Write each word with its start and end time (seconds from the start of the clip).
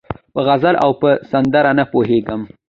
په 0.33 0.39
غزل 0.47 0.75
او 0.83 0.91
په 1.01 1.09
سندره 1.31 1.71
نه 1.79 1.85
پوهېږي 1.91 2.35